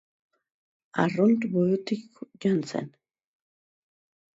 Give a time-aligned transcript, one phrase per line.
[1.03, 2.93] Arrunt burutik joan zen.